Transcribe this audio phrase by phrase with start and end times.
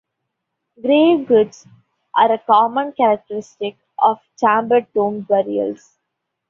[0.81, 1.67] Grave goods
[2.15, 5.99] are a common characteristic of chamber tomb burials.